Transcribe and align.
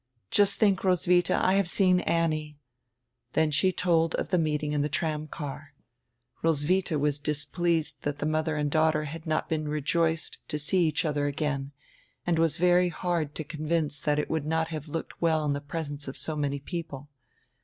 "Just 0.31 0.57
think, 0.57 0.81
Roswitha, 0.83 1.37
I 1.45 1.53
have 1.53 1.69
seen 1.69 1.99
Annie." 1.99 2.57
Then 3.33 3.51
she 3.51 3.71
told 3.71 4.15
of 4.15 4.29
die 4.29 4.37
meeting 4.39 4.71
in 4.71 4.81
the 4.81 4.89
tram 4.89 5.27
car. 5.27 5.75
Roswitha 6.41 6.97
was 6.97 7.19
dis 7.19 7.45
pleased 7.45 8.01
that 8.01 8.17
die 8.17 8.25
mother 8.25 8.55
and 8.55 8.71
daughter 8.71 9.03
had 9.03 9.27
not 9.27 9.47
been 9.47 9.67
rejoiced 9.67 10.39
to 10.47 10.57
see 10.57 10.87
each 10.87 11.05
other 11.05 11.27
again, 11.27 11.71
and 12.25 12.39
was 12.39 12.57
very 12.57 12.89
hard 12.89 13.35
to 13.35 13.43
convince 13.43 13.99
that 13.99 14.17
it 14.17 14.27
would 14.27 14.47
not 14.47 14.69
have 14.69 14.87
looked 14.87 15.21
well 15.21 15.45
in 15.45 15.53
the 15.53 15.61
presence 15.61 16.07
of 16.07 16.17
so 16.17 16.35
many 16.35 16.57
people. 16.59 17.11